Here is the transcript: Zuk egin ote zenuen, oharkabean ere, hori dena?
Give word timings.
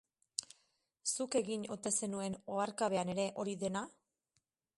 Zuk 1.11 1.37
egin 1.41 1.67
ote 1.75 1.93
zenuen, 1.99 2.39
oharkabean 2.55 3.17
ere, 3.17 3.29
hori 3.45 3.57
dena? 3.67 3.85